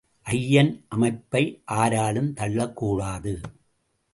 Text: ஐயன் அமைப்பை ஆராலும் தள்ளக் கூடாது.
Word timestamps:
ஐயன் 0.27 0.85
அமைப்பை 0.87 1.61
ஆராலும் 1.71 2.33
தள்ளக் 2.33 2.75
கூடாது. 2.75 3.39